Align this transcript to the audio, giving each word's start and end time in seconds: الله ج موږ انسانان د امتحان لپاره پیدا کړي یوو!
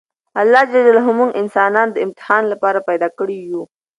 الله 0.41 0.63
ج 0.71 0.73
موږ 1.19 1.29
انسانان 1.41 1.87
د 1.91 1.97
امتحان 2.05 2.43
لپاره 2.53 2.79
پیدا 2.89 3.09
کړي 3.17 3.37
یوو! 3.47 3.63